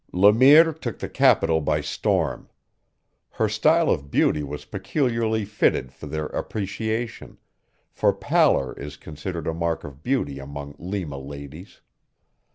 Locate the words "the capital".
0.97-1.61